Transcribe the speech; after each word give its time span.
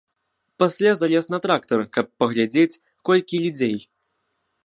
Пасля 0.61 0.93
залез 1.01 1.25
на 1.33 1.39
трактар, 1.43 1.79
каб 1.97 2.05
паглядзець, 2.23 2.79
колькі 3.09 3.43
людзей. 3.47 3.77